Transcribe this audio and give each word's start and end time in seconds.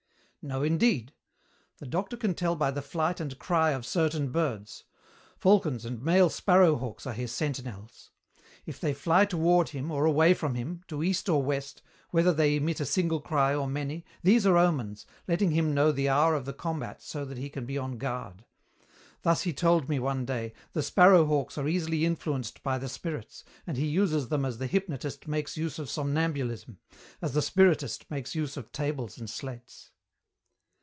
"No 0.43 0.63
indeed. 0.63 1.13
The 1.77 1.85
doctor 1.85 2.17
can 2.17 2.33
tell 2.33 2.55
by 2.55 2.71
the 2.71 2.81
flight 2.81 3.19
and 3.19 3.37
cry 3.37 3.73
of 3.73 3.85
certain 3.85 4.31
birds. 4.31 4.85
Falcons 5.37 5.85
and 5.85 6.01
male 6.01 6.31
sparrow 6.31 6.77
hawks 6.77 7.05
are 7.05 7.13
his 7.13 7.31
sentinels. 7.31 8.09
If 8.65 8.79
they 8.81 8.91
fly 8.95 9.25
toward 9.25 9.69
him 9.69 9.91
or 9.91 10.05
away 10.05 10.33
from 10.33 10.55
him, 10.55 10.81
to 10.87 11.03
East 11.03 11.29
or 11.29 11.43
West, 11.43 11.83
whether 12.09 12.33
they 12.33 12.55
emit 12.55 12.79
a 12.79 12.87
single 12.87 13.19
cry 13.21 13.53
or 13.53 13.67
many; 13.67 14.03
these 14.23 14.43
are 14.47 14.57
omens, 14.57 15.05
letting 15.27 15.51
him 15.51 15.75
know 15.75 15.91
the 15.91 16.09
hour 16.09 16.33
of 16.33 16.45
the 16.45 16.53
combat 16.53 17.03
so 17.03 17.23
that 17.23 17.37
he 17.37 17.47
can 17.47 17.67
be 17.67 17.77
on 17.77 17.99
guard. 17.99 18.43
Thus 19.21 19.43
he 19.43 19.53
told 19.53 19.89
me 19.89 19.99
one 19.99 20.25
day, 20.25 20.53
the 20.73 20.81
sparrow 20.81 21.27
hawks 21.27 21.55
are 21.59 21.67
easily 21.67 22.03
influenced 22.03 22.63
by 22.63 22.79
the 22.79 22.89
spirits, 22.89 23.43
and 23.67 23.77
he 23.77 23.85
uses 23.85 24.29
them 24.29 24.43
as 24.45 24.57
the 24.57 24.65
hypnotist 24.65 25.27
makes 25.27 25.55
use 25.55 25.77
of 25.77 25.87
somnambulism, 25.87 26.79
as 27.21 27.33
the 27.33 27.43
spiritist 27.43 28.09
makes 28.09 28.33
use 28.33 28.57
of 28.57 28.71
tables 28.71 29.19
and 29.19 29.29
slates." 29.29 29.89